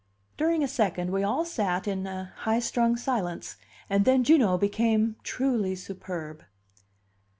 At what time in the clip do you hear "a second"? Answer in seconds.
0.63-1.11